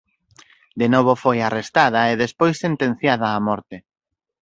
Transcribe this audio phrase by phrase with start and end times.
[0.79, 3.77] De novo foi arrestada e despois sentenciada a morte.